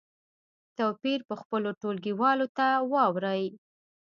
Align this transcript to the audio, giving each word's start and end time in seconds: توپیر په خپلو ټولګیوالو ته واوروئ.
توپیر 0.77 1.19
په 1.29 1.35
خپلو 1.41 1.69
ټولګیوالو 1.81 2.47
ته 2.57 2.67
واوروئ. 2.91 3.45